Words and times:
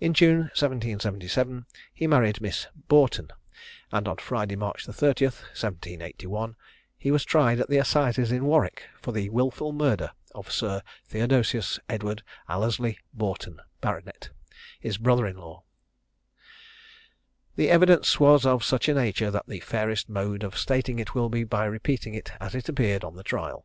In 0.00 0.12
June, 0.12 0.50
1777, 0.54 1.64
he 1.94 2.06
married 2.06 2.42
Miss 2.42 2.66
Boughton; 2.88 3.28
and 3.90 4.06
on 4.06 4.18
Friday, 4.18 4.54
March 4.54 4.86
30th, 4.86 5.40
1781, 5.56 6.56
he 6.98 7.10
was 7.10 7.24
tried 7.24 7.58
at 7.58 7.70
the 7.70 7.78
assizes 7.78 8.30
at 8.32 8.42
Warwick 8.42 8.82
for 9.00 9.12
the 9.12 9.30
wilful 9.30 9.72
murder 9.72 10.12
of 10.34 10.52
Sir 10.52 10.82
Theodosius 11.08 11.80
Edward 11.88 12.22
Allesley 12.50 12.98
Boughton, 13.14 13.62
Bart., 13.80 14.28
his 14.78 14.98
brother 14.98 15.26
in 15.26 15.38
law. 15.38 15.62
The 17.54 17.70
evidence 17.70 18.20
was 18.20 18.44
of 18.44 18.62
such 18.62 18.90
a 18.90 18.94
nature 18.94 19.30
that 19.30 19.46
the 19.46 19.60
fairest 19.60 20.10
mode 20.10 20.42
of 20.44 20.58
stating 20.58 20.98
it 20.98 21.14
will 21.14 21.30
be 21.30 21.44
by 21.44 21.64
repeating 21.64 22.12
it 22.12 22.30
as 22.40 22.54
it 22.54 22.68
appeared 22.68 23.04
on 23.04 23.16
the 23.16 23.24
trial. 23.24 23.64